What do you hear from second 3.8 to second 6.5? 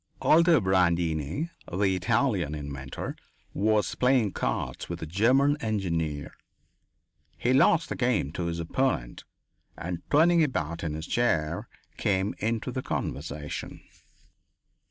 playing cards with a German engineer.